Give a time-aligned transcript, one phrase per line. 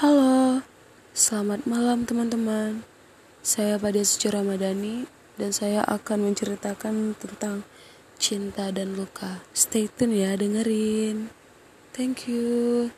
[0.00, 0.64] Halo,
[1.12, 2.88] selamat malam teman-teman.
[3.44, 5.04] Saya pada Suci Ramadhani
[5.36, 7.68] dan saya akan menceritakan tentang
[8.16, 9.44] cinta dan luka.
[9.52, 11.28] Stay tune ya, dengerin.
[11.92, 12.88] Thank you.